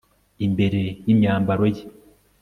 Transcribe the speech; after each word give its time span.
imbere 0.45 0.81
y'imyambaro 1.05 1.65
ye 1.75 1.83